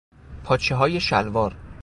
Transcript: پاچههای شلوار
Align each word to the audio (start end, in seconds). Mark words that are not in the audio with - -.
پاچههای 0.43 0.99
شلوار 0.99 1.55